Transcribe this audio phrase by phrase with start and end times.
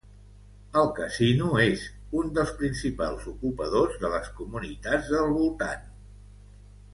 [0.79, 1.83] El casino és
[2.21, 5.87] un dels principals ocupadors de les comunitats del voltant.